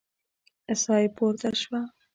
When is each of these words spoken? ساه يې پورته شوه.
ساه 0.81 0.99
يې 1.01 1.09
پورته 1.15 1.49
شوه. 1.61 1.81